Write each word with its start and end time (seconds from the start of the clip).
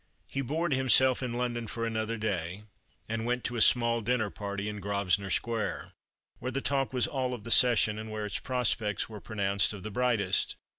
He 0.25 0.41
bored 0.41 0.73
himself 0.73 1.21
in 1.21 1.33
London 1.33 1.67
for 1.67 1.85
another 1.85 2.17
day, 2.17 2.63
and 3.07 3.23
went 3.23 3.43
to 3.43 3.55
a 3.55 3.61
small 3.61 4.01
dinner 4.01 4.31
party 4.31 4.67
in 4.67 4.79
Grosvenor 4.79 5.29
Square, 5.29 5.91
where 6.39 6.49
the 6.51 6.59
talk 6.59 6.91
was 6.91 7.05
all 7.05 7.35
of 7.35 7.43
the 7.43 7.51
session 7.51 7.99
and 7.99 8.09
where 8.09 8.25
its 8.25 8.39
prospects 8.39 9.07
were 9.09 9.21
pronounced 9.21 9.73
of 9.73 9.83
the 9.83 9.91
brightest. 9.91 10.55